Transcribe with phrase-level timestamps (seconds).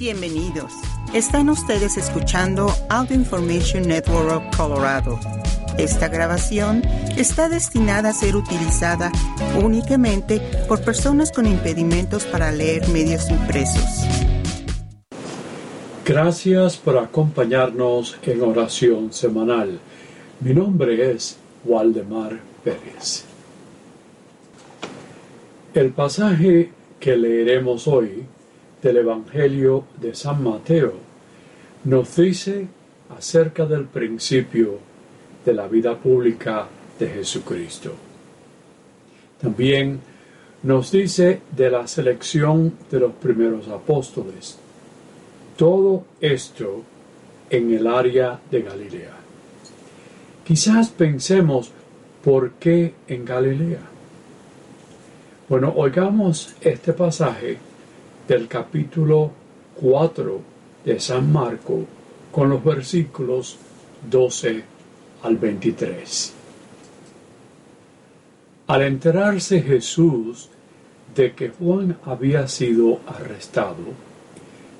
[0.00, 0.72] Bienvenidos.
[1.12, 5.20] Están ustedes escuchando Audio Information Network of Colorado.
[5.76, 6.80] Esta grabación
[7.18, 9.12] está destinada a ser utilizada
[9.62, 13.84] únicamente por personas con impedimentos para leer medios impresos.
[16.06, 19.78] Gracias por acompañarnos en oración semanal.
[20.40, 21.36] Mi nombre es
[21.66, 23.26] Waldemar Pérez.
[25.74, 28.24] El pasaje que leeremos hoy
[28.82, 30.94] del Evangelio de San Mateo
[31.84, 32.66] nos dice
[33.16, 34.78] acerca del principio
[35.44, 36.66] de la vida pública
[36.98, 37.92] de Jesucristo.
[39.40, 40.00] También
[40.62, 44.58] nos dice de la selección de los primeros apóstoles.
[45.56, 46.82] Todo esto
[47.48, 49.16] en el área de Galilea.
[50.44, 51.70] Quizás pensemos,
[52.22, 53.80] ¿por qué en Galilea?
[55.48, 57.58] Bueno, oigamos este pasaje
[58.30, 59.32] del capítulo
[59.80, 60.40] 4
[60.84, 61.84] de San Marco
[62.30, 63.58] con los versículos
[64.08, 64.62] 12
[65.24, 66.32] al 23.
[68.68, 70.48] Al enterarse Jesús
[71.12, 73.82] de que Juan había sido arrestado,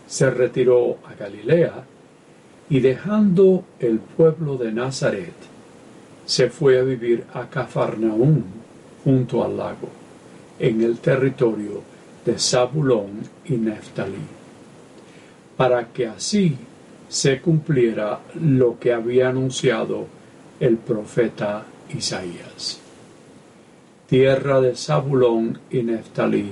[0.06, 1.84] se retiró a Galilea
[2.68, 5.34] y dejando el pueblo de Nazaret,
[6.24, 8.44] se fue a vivir a Cafarnaúm
[9.02, 9.88] junto al lago,
[10.60, 11.89] en el territorio
[12.24, 14.22] de Zabulón y Neftalí,
[15.56, 16.56] para que así
[17.08, 20.06] se cumpliera lo que había anunciado
[20.60, 22.80] el profeta Isaías.
[24.06, 26.50] Tierra de Zabulón y Neftalí,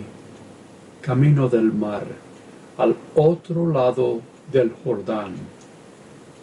[1.00, 2.06] camino del mar,
[2.78, 5.34] al otro lado del Jordán,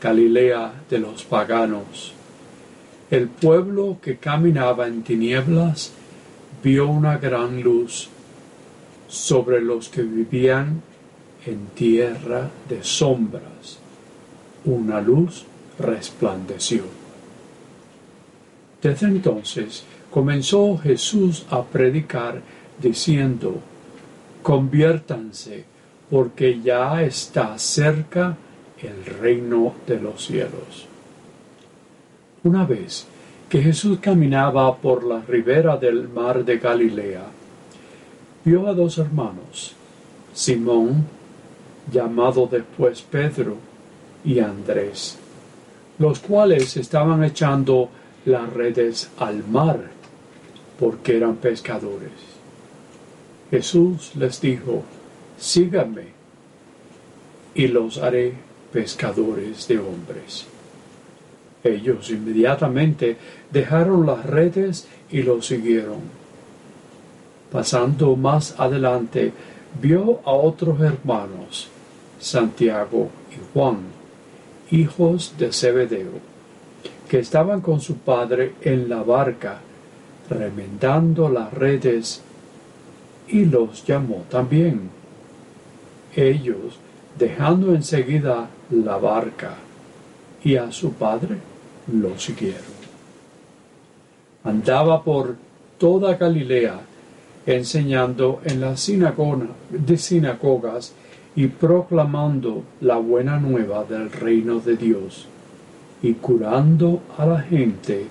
[0.02, 2.14] Galilea de los paganos.
[3.10, 5.94] El pueblo que caminaba en tinieblas
[6.64, 8.10] vio una gran luz
[9.08, 10.82] sobre los que vivían
[11.46, 13.80] en tierra de sombras.
[14.66, 15.46] Una luz
[15.80, 16.84] resplandeció.
[18.82, 22.42] Desde entonces comenzó Jesús a predicar
[22.82, 23.60] diciendo,
[24.42, 25.66] conviértanse
[26.10, 28.38] porque ya está cerca
[28.82, 30.88] el reino de los cielos.
[32.44, 33.08] Una vez
[33.50, 37.24] que Jesús caminaba por la ribera del mar de Galilea,
[38.46, 39.74] vio a dos hermanos,
[40.32, 41.04] Simón,
[41.92, 43.58] llamado después Pedro,
[44.24, 45.18] y Andrés,
[45.98, 47.90] los cuales estaban echando
[48.26, 49.80] las redes al mar,
[50.80, 52.12] porque eran pescadores.
[53.50, 54.84] Jesús les dijo,
[55.38, 56.08] síganme,
[57.56, 58.34] y los haré
[58.72, 60.46] pescadores de hombres.
[61.64, 63.18] Ellos inmediatamente
[63.52, 66.25] dejaron las redes y lo siguieron
[67.56, 69.32] Pasando más adelante,
[69.82, 71.70] vio a otros hermanos,
[72.20, 73.78] Santiago y Juan,
[74.72, 76.20] hijos de Zebedeo,
[77.08, 79.60] que estaban con su padre en la barca,
[80.30, 82.22] remendando las redes,
[83.30, 84.90] y los llamó también.
[86.14, 86.78] Ellos,
[87.18, 89.54] dejando enseguida la barca
[90.44, 91.38] y a su padre,
[91.88, 92.76] lo siguieron.
[94.44, 95.38] Andaba por
[95.78, 96.82] toda Galilea,
[97.46, 100.94] enseñando en las sinagogas
[101.36, 105.28] y proclamando la buena nueva del reino de Dios
[106.02, 108.08] y curando a la gente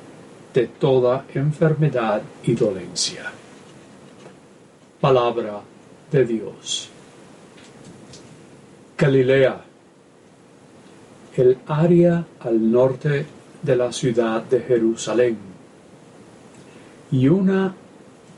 [0.52, 3.32] de toda enfermedad y dolencia.
[5.00, 5.60] Palabra
[6.10, 6.90] de Dios.
[8.96, 9.60] Galilea,
[11.36, 13.26] el área al norte
[13.62, 15.36] de la ciudad de Jerusalén,
[17.10, 17.74] y una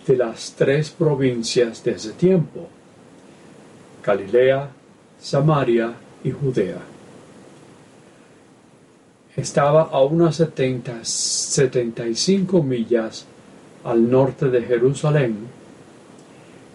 [0.07, 2.69] de las tres provincias de ese tiempo,
[4.05, 4.69] Galilea,
[5.21, 6.79] Samaria y Judea.
[9.35, 13.27] Estaba a unas setenta y cinco millas
[13.85, 15.37] al norte de Jerusalén,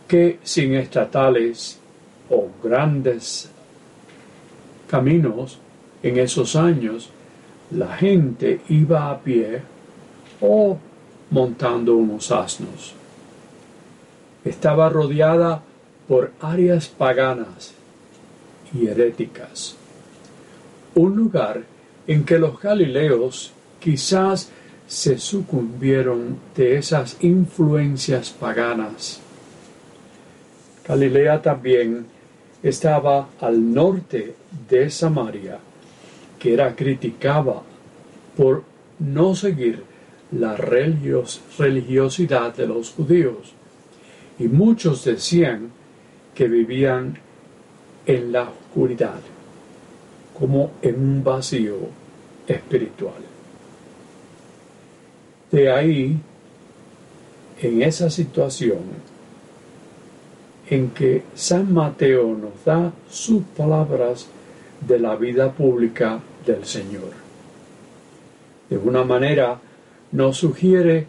[0.07, 1.79] que sin estatales
[2.29, 3.49] o grandes
[4.89, 5.57] caminos
[6.03, 7.09] en esos años,
[7.71, 9.61] la gente iba a pie
[10.41, 10.77] o
[11.29, 12.95] montando unos asnos
[14.43, 15.61] estaba rodeada
[16.07, 17.73] por áreas paganas
[18.73, 19.75] y heréticas,
[20.95, 21.63] un lugar
[22.07, 24.49] en que los galileos quizás
[24.87, 29.21] se sucumbieron de esas influencias paganas.
[30.87, 32.05] Galilea también
[32.61, 34.35] estaba al norte
[34.69, 35.59] de Samaria,
[36.37, 37.61] que era criticada
[38.35, 38.63] por
[38.99, 39.83] no seguir
[40.31, 43.53] la religiosidad de los judíos
[44.41, 45.69] y muchos decían
[46.33, 47.15] que vivían
[48.07, 49.19] en la oscuridad,
[50.37, 51.77] como en un vacío
[52.47, 53.21] espiritual.
[55.51, 56.17] De ahí,
[57.61, 58.79] en esa situación,
[60.67, 64.25] en que San Mateo nos da sus palabras
[64.87, 67.11] de la vida pública del Señor.
[68.71, 69.59] De una manera,
[70.11, 71.05] nos sugiere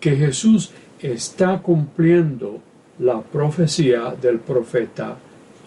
[0.00, 0.70] que Jesús
[1.00, 2.60] está cumpliendo
[2.98, 5.16] la profecía del profeta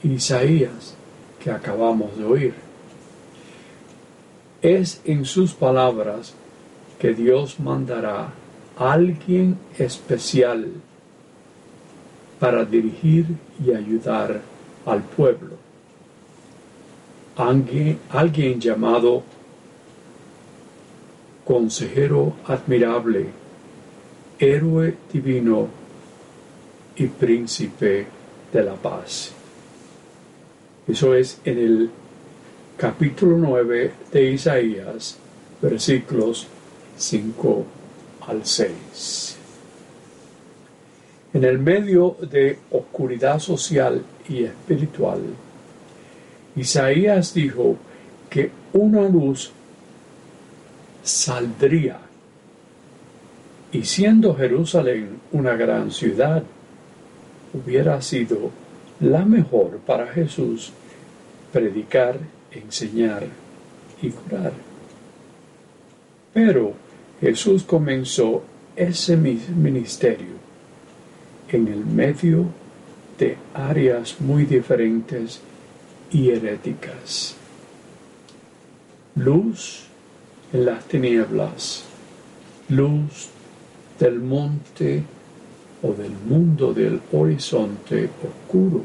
[0.03, 0.95] Isaías
[1.39, 2.53] que acabamos de oír.
[4.61, 6.33] Es en sus palabras
[6.99, 8.29] que Dios mandará
[8.77, 10.71] a alguien especial
[12.39, 13.25] para dirigir
[13.63, 14.41] y ayudar
[14.85, 15.55] al pueblo.
[17.35, 19.23] Alguien, alguien llamado
[21.45, 23.27] consejero admirable,
[24.39, 25.67] héroe divino
[26.97, 28.07] y príncipe
[28.51, 29.31] de la paz.
[30.87, 31.89] Eso es en el
[32.77, 35.17] capítulo 9 de Isaías,
[35.61, 36.47] versículos
[36.97, 37.65] 5
[38.27, 39.37] al 6.
[41.33, 45.19] En el medio de oscuridad social y espiritual,
[46.55, 47.75] Isaías dijo
[48.29, 49.51] que una luz
[51.03, 51.99] saldría
[53.71, 56.43] y siendo Jerusalén una gran ciudad,
[57.57, 58.51] hubiera sido
[58.99, 60.71] la mejor para Jesús
[61.51, 62.17] predicar,
[62.51, 63.25] enseñar
[64.01, 64.53] y curar.
[66.33, 66.73] Pero
[67.21, 68.43] Jesús comenzó
[68.75, 70.37] ese ministerio
[71.49, 72.45] en el medio
[73.17, 75.41] de áreas muy diferentes
[76.11, 77.35] y heréticas.
[79.15, 79.87] Luz
[80.53, 81.83] en las tinieblas,
[82.69, 83.29] luz
[83.99, 85.03] del monte
[85.93, 88.83] del mundo del horizonte oscuro.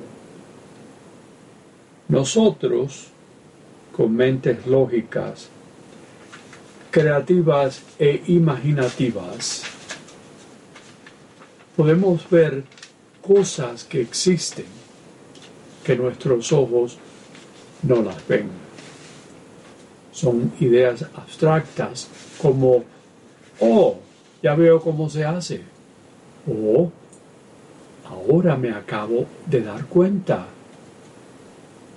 [2.08, 3.08] Nosotros,
[3.96, 5.49] con mentes lógicas,
[6.90, 9.62] creativas e imaginativas,
[11.76, 12.64] podemos ver
[13.22, 14.66] cosas que existen
[15.84, 16.99] que nuestros ojos
[17.82, 18.50] no las ven.
[20.12, 22.08] Son ideas abstractas
[22.40, 22.84] como,
[23.60, 23.96] oh,
[24.43, 25.72] ya veo cómo se hace.
[26.49, 26.91] O
[28.09, 30.47] ahora me acabo de dar cuenta.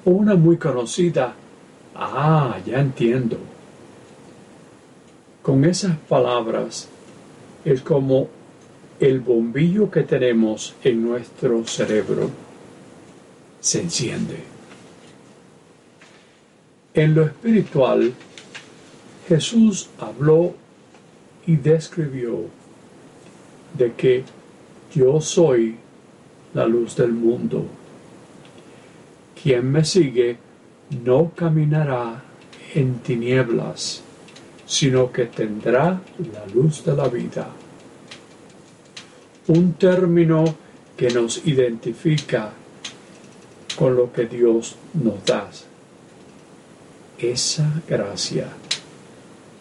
[0.05, 1.33] O una muy conocida,
[1.95, 3.37] ah, ya entiendo.
[5.41, 6.87] Con esas palabras
[7.63, 8.27] es como
[8.99, 12.29] el bombillo que tenemos en nuestro cerebro
[13.59, 14.37] se enciende.
[16.93, 18.13] En lo espiritual,
[19.27, 20.53] Jesús habló
[21.45, 22.45] y describió
[23.77, 24.23] de que
[24.93, 25.75] yo soy
[26.53, 27.65] la luz del mundo.
[29.41, 30.37] Quien me sigue
[31.03, 32.23] no caminará
[32.73, 34.01] en tinieblas,
[34.65, 36.01] sino que tendrá
[36.33, 37.47] la luz de la vida.
[39.47, 40.43] Un término
[40.97, 42.51] que nos identifica
[43.77, 45.49] con lo que Dios nos da.
[47.17, 48.47] Esa gracia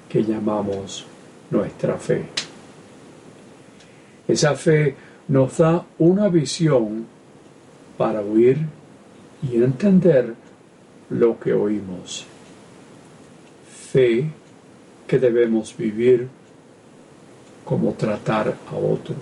[0.08, 1.04] que llamamos
[1.50, 2.43] nuestra fe.
[4.26, 4.94] Esa fe
[5.28, 7.06] nos da una visión
[7.96, 8.58] para oír
[9.42, 10.34] y entender
[11.10, 12.26] lo que oímos.
[13.92, 14.30] Fe
[15.06, 16.28] que debemos vivir
[17.64, 19.18] como tratar a otros.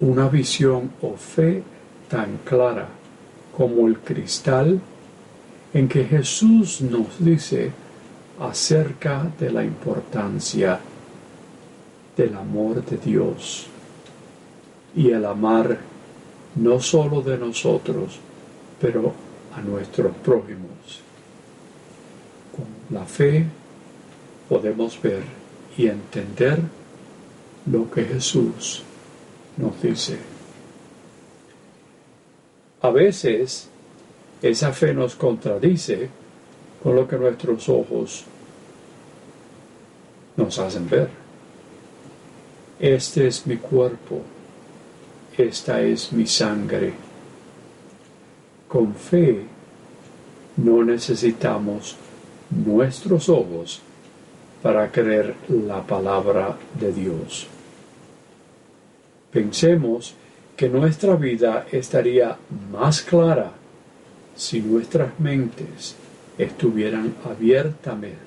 [0.00, 1.62] Una visión o fe
[2.08, 2.88] tan clara
[3.56, 4.80] como el cristal
[5.72, 7.70] en que Jesús nos dice
[8.40, 10.80] acerca de la importancia
[12.16, 13.66] del amor de Dios
[14.94, 15.78] y el amar
[16.56, 18.18] no solo de nosotros,
[18.80, 19.12] pero
[19.54, 21.00] a nuestros prójimos.
[22.54, 23.46] Con la fe
[24.48, 25.22] podemos ver
[25.76, 26.60] y entender
[27.66, 28.82] lo que Jesús
[29.56, 30.18] nos dice.
[32.82, 33.68] A veces
[34.42, 36.10] esa fe nos contradice
[36.82, 38.24] con lo que nuestros ojos
[40.36, 41.21] nos hacen ver.
[42.78, 44.22] Este es mi cuerpo,
[45.36, 46.92] esta es mi sangre.
[48.68, 49.42] Con fe
[50.56, 51.96] no necesitamos
[52.50, 53.80] nuestros ojos
[54.62, 57.46] para creer la palabra de Dios.
[59.32, 60.14] Pensemos
[60.56, 62.36] que nuestra vida estaría
[62.70, 63.52] más clara
[64.36, 65.96] si nuestras mentes
[66.38, 67.14] estuvieran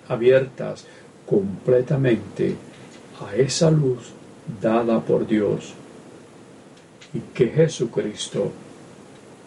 [0.07, 0.85] abiertas
[1.25, 2.55] completamente
[3.21, 4.14] a esa luz
[4.61, 5.73] dada por Dios
[7.13, 8.51] y que Jesucristo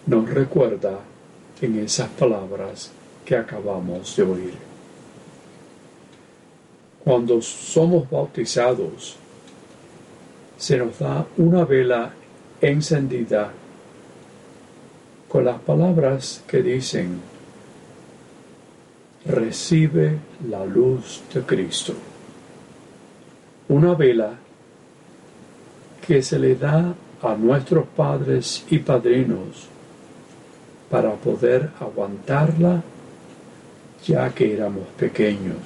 [0.06, 0.98] nos recuerda
[1.60, 2.90] en esas palabras
[3.24, 4.54] que acabamos de oír.
[7.04, 9.16] Cuando somos bautizados,
[10.56, 12.12] se nos da una vela
[12.60, 13.52] encendida
[15.28, 17.20] con las palabras que dicen,
[19.26, 21.92] recibe la luz de Cristo.
[23.68, 24.38] Una vela
[26.08, 29.68] que se le da a nuestros padres y padrinos
[30.90, 32.82] para poder aguantarla
[34.06, 35.58] ya que éramos pequeños.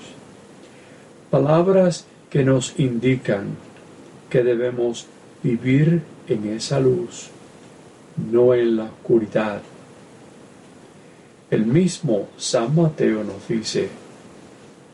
[1.31, 3.57] Palabras que nos indican
[4.29, 5.07] que debemos
[5.45, 7.29] vivir en esa luz,
[8.33, 9.63] no en la oscuridad.
[11.53, 13.89] El mismo San Mateo nos dice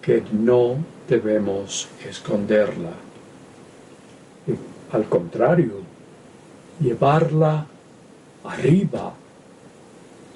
[0.02, 0.76] que no
[1.08, 3.07] debemos esconderla.
[4.92, 5.72] Al contrario,
[6.80, 7.66] llevarla
[8.44, 9.12] arriba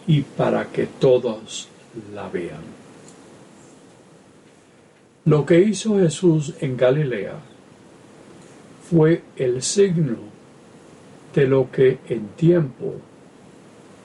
[0.06, 1.68] y para que todos
[2.14, 2.82] la vean.
[5.24, 7.34] Lo que hizo Jesús en Galilea
[8.90, 10.16] fue el signo
[11.34, 12.94] de lo que en tiempo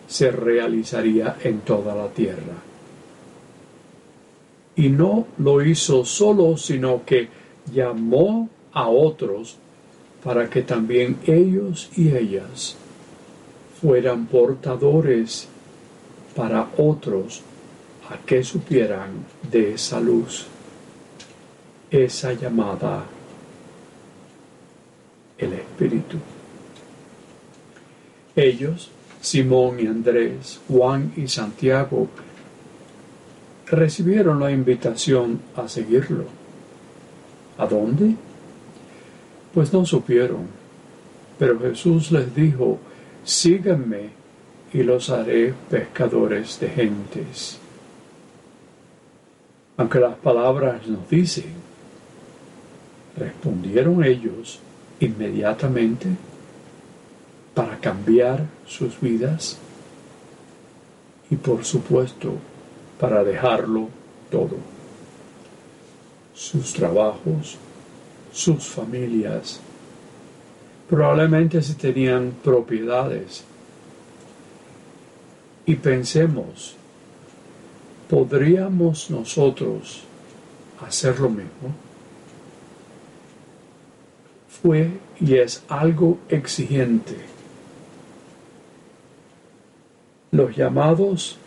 [0.08, 2.56] se realizaría en toda la tierra.
[4.75, 7.27] Y no lo hizo solo, sino que
[7.74, 9.58] llamó a otros
[10.24, 12.75] para que también ellos y ellas
[13.81, 15.47] fueran portadores
[16.36, 17.41] para otros
[18.09, 20.47] a que supieran de esa luz,
[21.91, 23.05] esa llamada
[25.38, 26.17] el Espíritu.
[28.36, 28.89] Ellos,
[29.21, 32.07] Simón y Andrés, Juan y Santiago,
[33.67, 36.25] recibieron la invitación a seguirlo.
[37.57, 38.15] ¿A dónde?
[39.58, 40.46] Pues no supieron.
[41.40, 42.78] Pero Jesús les dijo,
[43.24, 44.12] síganme
[44.72, 47.58] y los haré pescadores de gentes.
[49.76, 51.54] Aunque las palabras nos dicen,
[53.18, 54.60] respondieron ellos
[55.00, 56.06] inmediatamente
[57.56, 59.58] para cambiar sus vidas
[61.32, 62.34] y por supuesto
[63.00, 63.90] para dejarlo
[64.30, 64.58] todo.
[66.36, 67.58] Sus trabajos,
[68.38, 69.60] sus familias,
[70.88, 73.44] probablemente si tenían propiedades.
[75.65, 76.75] Y pensemos,
[78.08, 80.03] ¿podríamos nosotros
[80.86, 81.74] hacer lo mismo?
[84.62, 87.17] Fue y es algo exigente.
[90.29, 91.39] Los llamados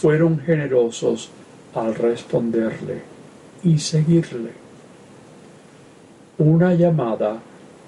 [0.00, 1.30] fueron generosos
[1.74, 3.02] al responderle
[3.62, 4.65] y seguirle.
[6.38, 7.40] Una llamada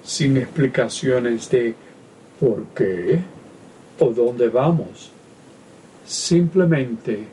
[0.03, 1.75] sin explicaciones de
[2.39, 3.19] por qué
[3.99, 5.11] o dónde vamos.
[6.05, 7.25] Simplemente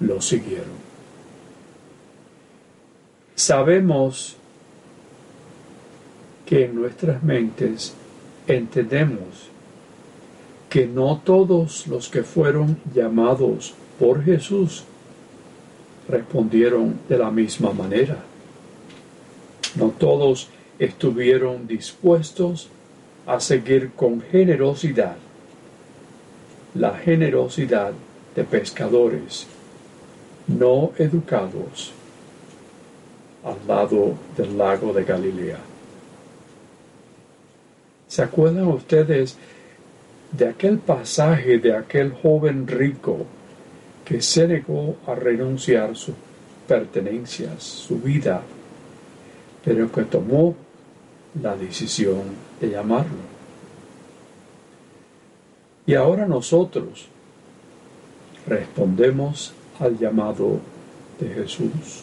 [0.00, 0.88] lo siguieron.
[3.34, 4.36] Sabemos
[6.46, 7.94] que en nuestras mentes
[8.46, 9.50] entendemos
[10.68, 14.84] que no todos los que fueron llamados por Jesús
[16.08, 18.16] respondieron de la misma manera.
[19.76, 20.48] No todos
[20.78, 22.68] estuvieron dispuestos
[23.26, 25.16] a seguir con generosidad
[26.74, 27.92] la generosidad
[28.34, 29.46] de pescadores
[30.46, 31.92] no educados
[33.44, 35.58] al lado del lago de Galilea.
[38.06, 39.36] ¿Se acuerdan ustedes
[40.32, 43.26] de aquel pasaje de aquel joven rico
[44.04, 46.14] que se negó a renunciar sus
[46.66, 48.42] pertenencias, su vida,
[49.68, 50.54] pero que tomó
[51.42, 52.22] la decisión
[52.58, 53.18] de llamarlo?
[55.84, 57.06] Y ahora nosotros
[58.46, 60.58] respondemos al llamado
[61.20, 62.02] de Jesús.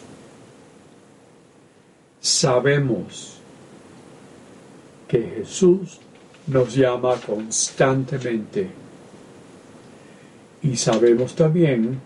[2.20, 3.38] Sabemos
[5.08, 5.98] que Jesús
[6.46, 8.70] nos llama constantemente.
[10.62, 11.98] Y sabemos también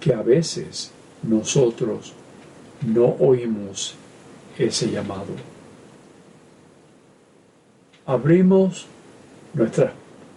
[0.00, 2.14] que a veces nosotros
[2.82, 3.94] no oímos
[4.58, 5.34] ese llamado.
[8.06, 8.86] Abrimos
[9.54, 9.90] nuestros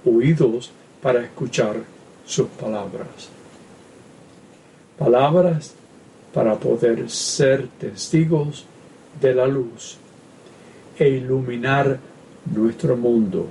[0.05, 0.71] oídos
[1.01, 1.77] para escuchar
[2.25, 3.29] sus palabras.
[4.98, 5.74] Palabras
[6.33, 8.65] para poder ser testigos
[9.19, 9.98] de la luz
[10.98, 12.00] e iluminar
[12.53, 13.48] nuestro mundo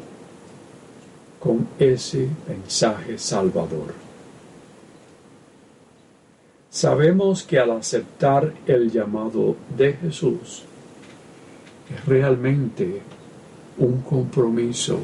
[1.38, 4.09] con ese mensaje salvador.
[6.70, 10.62] Sabemos que al aceptar el llamado de Jesús
[11.92, 13.02] es realmente
[13.78, 15.00] un compromiso,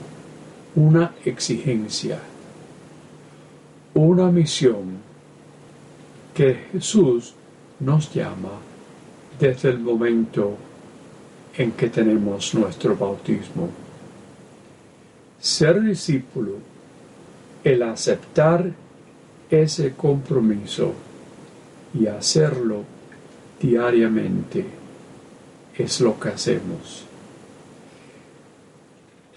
[0.77, 2.21] una exigencia.
[3.95, 4.99] una misión
[6.35, 7.33] que Jesús
[7.81, 8.51] nos llama
[9.41, 10.55] desde el momento
[11.57, 13.71] en que tenemos nuestro bautismo.
[15.41, 16.57] Ser discípulo,
[17.65, 18.71] el aceptar
[19.49, 20.93] ese compromiso
[21.99, 22.85] y hacerlo
[23.61, 24.65] diariamente
[25.77, 27.05] es lo que hacemos.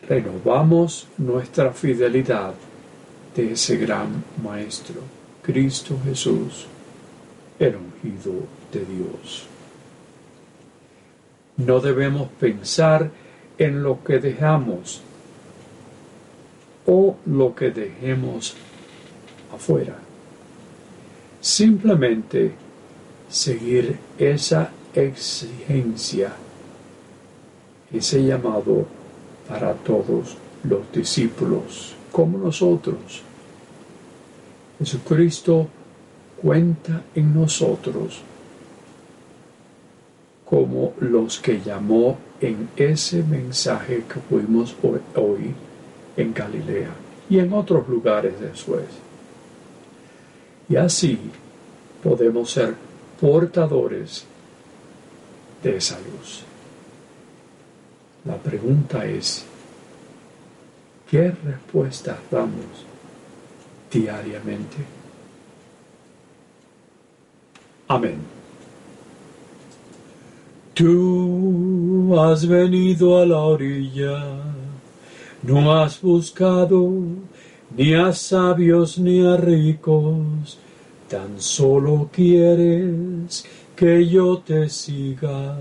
[0.08, 2.54] Renovamos nuestra fidelidad
[3.36, 5.02] de ese gran Maestro,
[5.44, 6.66] Cristo Jesús,
[7.60, 8.34] el ungido
[8.72, 9.46] de Dios.
[11.58, 13.12] No debemos pensar
[13.58, 15.02] en lo que dejamos
[16.86, 18.56] o lo que dejemos
[19.54, 20.09] afuera.
[21.42, 22.52] Simplemente
[23.30, 26.34] seguir esa exigencia,
[27.94, 28.86] ese llamado
[29.48, 33.22] para todos los discípulos como nosotros.
[34.80, 35.68] Jesucristo
[36.42, 38.22] cuenta en nosotros
[40.46, 44.76] como los que llamó en ese mensaje que fuimos
[45.16, 45.54] hoy
[46.18, 46.90] en Galilea
[47.30, 48.86] y en otros lugares después.
[50.70, 51.18] Y así
[52.04, 52.76] podemos ser
[53.20, 54.26] portadores
[55.64, 56.44] de esa luz.
[58.26, 59.46] La pregunta es,
[61.10, 62.86] ¿qué respuestas damos
[63.92, 64.78] diariamente?
[67.88, 68.20] Amén.
[70.76, 74.44] Tú has venido a la orilla,
[75.42, 76.90] no has buscado
[77.78, 80.58] ni a sabios ni a ricos,
[81.08, 83.46] tan solo quieres
[83.76, 85.58] que yo te siga.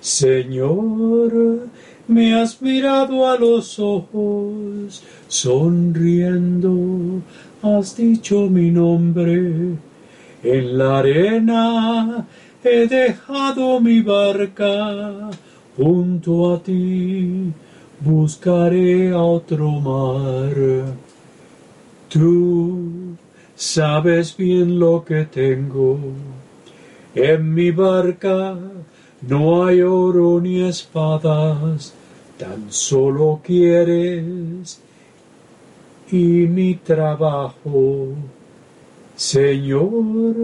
[0.00, 1.68] Señor,
[2.08, 7.22] me has mirado a los ojos, sonriendo,
[7.62, 9.76] has dicho mi nombre
[10.42, 12.26] en la arena
[12.62, 15.30] he dejado mi barca
[15.76, 17.52] junto a ti,
[18.00, 20.54] buscaré a otro mar.
[22.08, 23.16] Tú
[23.56, 25.98] sabes bien lo que tengo.
[27.14, 28.56] En mi barca
[29.22, 31.94] no hay oro ni espadas,
[32.38, 34.80] tan solo quieres
[36.10, 38.08] y mi trabajo.
[39.16, 40.34] Señor,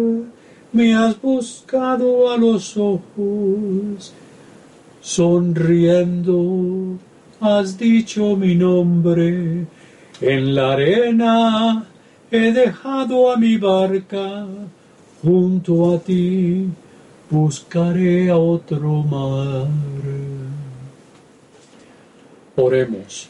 [0.72, 4.12] me has buscado a los ojos,
[5.00, 6.98] sonriendo
[7.42, 9.66] has dicho mi nombre,
[10.22, 11.84] en la arena
[12.30, 14.46] he dejado a mi barca,
[15.20, 16.68] junto a ti
[17.28, 19.66] buscaré a otro mar.
[22.56, 23.28] Oremos.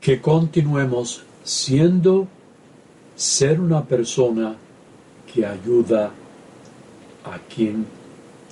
[0.00, 2.28] Que continuemos siendo
[3.16, 4.54] ser una persona
[5.32, 6.12] que ayuda
[7.24, 7.84] a quien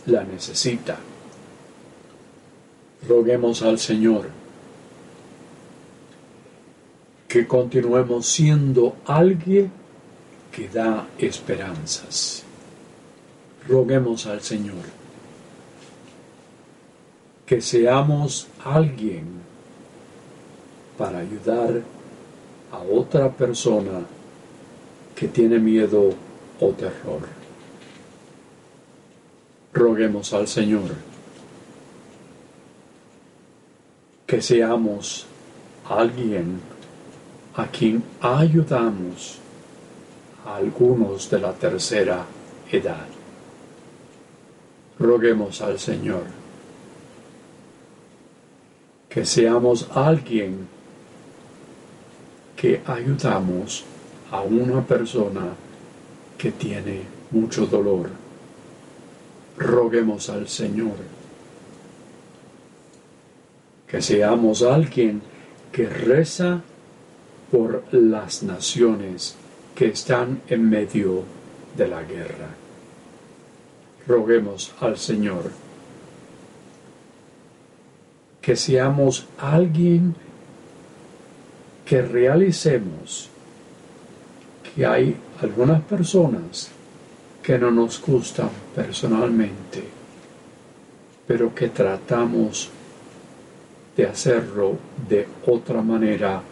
[0.07, 0.99] la necesita.
[3.09, 4.29] Roguemos al Señor
[7.29, 9.71] que continuemos siendo alguien
[10.53, 12.45] que da esperanzas.
[13.69, 14.85] Roguemos al Señor
[17.45, 19.25] que seamos alguien
[20.97, 21.83] para ayudar
[22.73, 24.07] a otra persona
[25.15, 26.15] que tiene miedo
[26.61, 27.23] o terror.
[29.73, 31.14] Roguemos al Señor
[34.35, 35.27] que seamos
[35.89, 36.61] alguien
[37.55, 39.39] a quien ayudamos
[40.45, 42.25] a algunos de la tercera
[42.69, 43.07] edad.
[44.99, 46.25] Roguemos al Señor
[49.09, 50.67] que seamos alguien
[52.57, 53.85] que ayudamos
[54.33, 55.55] a una persona
[56.37, 58.11] que tiene mucho dolor.
[59.57, 61.24] Roguemos al Señor
[63.95, 65.23] que seamos alguien
[65.71, 66.61] que reza
[67.53, 69.37] por las naciones
[69.73, 71.23] que están en medio
[71.77, 72.49] de la guerra.
[74.09, 75.53] Roguemos al Señor
[78.41, 80.17] que seamos alguien
[81.87, 83.31] que realicemos
[84.75, 86.69] que hay algunas personas
[87.45, 89.85] que no nos gustan personalmente,
[91.29, 92.73] pero que tratamos
[93.97, 94.77] de hacerlo
[95.09, 96.43] de otra manera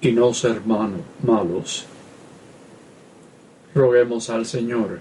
[0.00, 1.86] y no ser malos.
[3.74, 5.00] Roguemos al Señor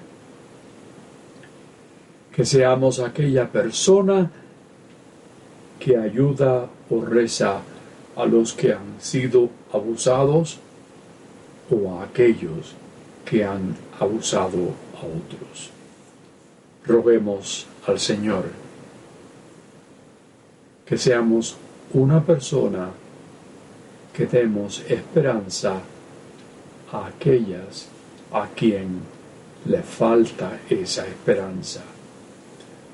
[2.35, 4.31] que seamos aquella persona
[5.79, 7.61] que ayuda o reza
[8.15, 10.59] a los que han sido abusados
[11.69, 12.73] o a aquellos
[13.23, 15.69] que han abusado a otros.
[16.85, 18.45] Roguemos al Señor
[20.85, 21.57] que seamos
[21.93, 22.89] una persona
[24.13, 25.81] que demos esperanza
[26.91, 27.87] a aquellas
[28.31, 29.01] a quien
[29.65, 31.81] le falta esa esperanza.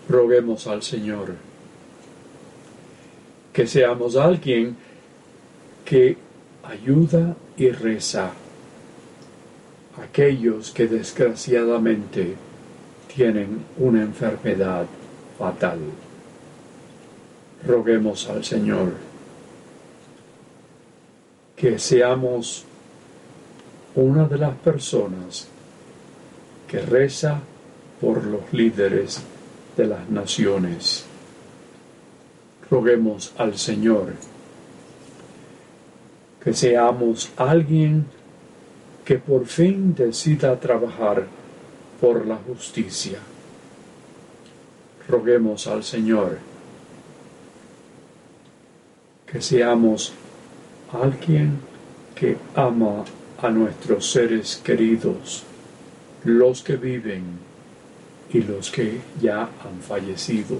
[0.08, 1.36] Roguemos al Señor
[3.54, 4.78] que seamos alguien
[5.84, 6.18] que
[6.64, 8.32] ayuda y reza
[9.98, 12.36] a aquellos que desgraciadamente
[13.16, 14.86] tienen una enfermedad
[15.38, 15.80] fatal.
[17.66, 18.94] Roguemos al Señor
[21.56, 22.66] que seamos
[23.96, 25.48] una de las personas
[26.68, 27.40] que reza
[28.00, 29.22] por los líderes
[29.78, 31.06] de las naciones.
[32.70, 34.14] Roguemos al Señor
[36.44, 38.06] que seamos alguien
[39.06, 41.28] que por fin decida trabajar
[42.02, 43.20] por la justicia.
[45.08, 46.40] Roguemos al Señor
[49.32, 50.12] que seamos
[50.92, 51.60] alguien
[52.16, 53.06] que ama
[53.42, 55.44] a nuestros seres queridos,
[56.26, 57.24] los que viven
[58.32, 60.58] y los que ya han fallecido.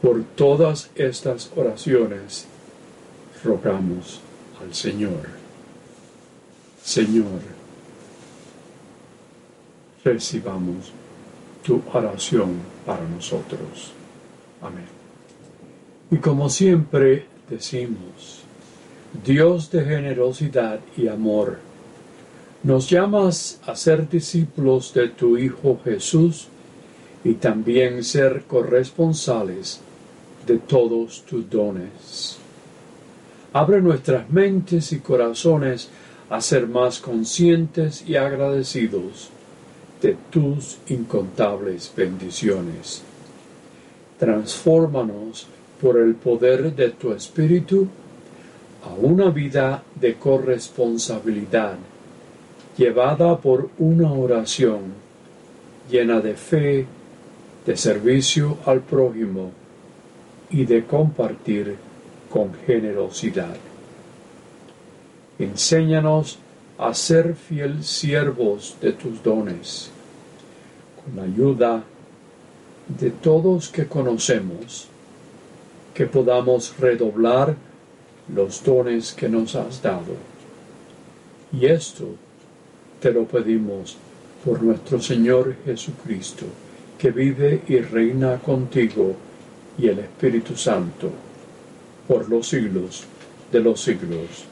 [0.00, 2.46] Por todas estas oraciones
[3.44, 4.20] rogamos
[4.60, 5.41] al Señor.
[6.82, 7.40] Señor,
[10.04, 10.92] recibamos
[11.64, 13.92] tu oración para nosotros.
[14.60, 14.86] Amén.
[16.10, 18.42] Y como siempre decimos,
[19.24, 21.58] Dios de generosidad y amor,
[22.64, 26.48] nos llamas a ser discípulos de tu Hijo Jesús
[27.24, 29.80] y también ser corresponsales
[30.46, 32.38] de todos tus dones.
[33.52, 35.90] Abre nuestras mentes y corazones
[36.32, 39.28] a ser más conscientes y agradecidos
[40.00, 43.02] de tus incontables bendiciones.
[44.18, 45.46] Transfórmanos
[45.78, 47.86] por el poder de tu Espíritu
[48.82, 51.74] a una vida de corresponsabilidad,
[52.78, 54.94] llevada por una oración
[55.90, 56.86] llena de fe,
[57.66, 59.50] de servicio al prójimo
[60.48, 61.76] y de compartir
[62.30, 63.71] con generosidad.
[65.42, 66.38] Enséñanos
[66.78, 69.90] a ser fiel siervos de tus dones,
[71.02, 71.82] con la ayuda
[72.86, 74.86] de todos que conocemos,
[75.94, 77.56] que podamos redoblar
[78.32, 80.14] los dones que nos has dado.
[81.52, 82.06] Y esto
[83.00, 83.96] te lo pedimos
[84.44, 86.46] por nuestro Señor Jesucristo,
[86.96, 89.16] que vive y reina contigo
[89.76, 91.10] y el Espíritu Santo,
[92.06, 93.02] por los siglos
[93.50, 94.51] de los siglos.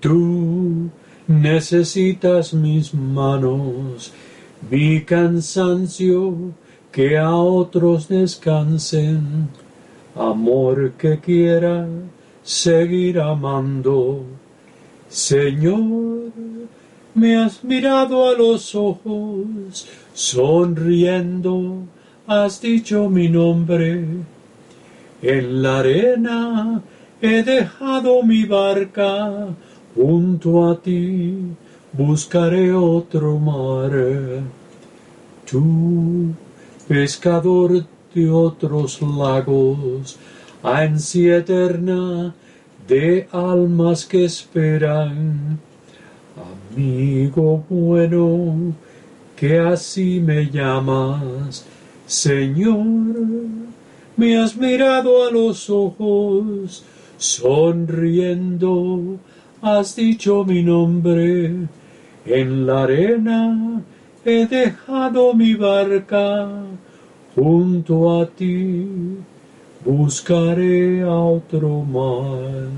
[0.00, 0.90] Tú
[1.26, 4.12] necesitas mis manos,
[4.70, 6.52] mi cansancio,
[6.92, 9.48] que a otros descansen
[10.14, 11.86] amor que quiera
[12.42, 14.22] seguir amando.
[15.08, 16.32] Señor,
[17.14, 21.82] me has mirado a los ojos, sonriendo,
[22.26, 24.04] has dicho mi nombre.
[25.22, 26.82] En la arena
[27.20, 29.48] he dejado mi barca,
[29.94, 31.34] junto a ti
[31.92, 33.92] buscaré otro mar.
[35.50, 36.34] Tú,
[36.88, 40.18] pescador de otros lagos,
[40.62, 42.34] ansia eterna
[42.86, 45.58] de almas que esperan.
[46.74, 48.74] Amigo bueno,
[49.34, 51.64] que así me llamas,
[52.06, 52.84] Señor,
[54.16, 56.84] me has mirado a los ojos,
[57.18, 59.18] sonriendo,
[59.62, 61.68] has dicho mi nombre,
[62.26, 63.82] en la arena
[64.24, 66.48] he dejado mi barca,
[67.34, 68.86] junto a ti
[69.84, 72.68] buscaré otro mar.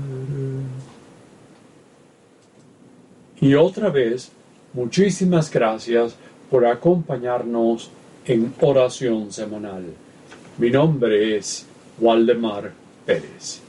[3.41, 4.31] Y otra vez,
[4.73, 6.15] muchísimas gracias
[6.51, 7.89] por acompañarnos
[8.25, 9.85] en oración semanal.
[10.57, 11.65] Mi nombre es
[11.99, 12.71] Waldemar
[13.05, 13.68] Pérez.